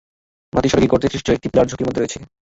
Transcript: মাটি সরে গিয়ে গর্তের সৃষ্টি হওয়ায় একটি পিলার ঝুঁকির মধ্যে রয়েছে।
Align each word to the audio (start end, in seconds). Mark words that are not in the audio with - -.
মাটি 0.53 0.67
সরে 0.71 0.81
গিয়ে 0.81 0.91
গর্তের 0.93 1.11
সৃষ্টি 1.13 1.25
হওয়ায় 1.29 1.39
একটি 1.39 1.49
পিলার 1.51 1.69
ঝুঁকির 1.69 1.87
মধ্যে 1.87 2.01
রয়েছে। 2.01 2.19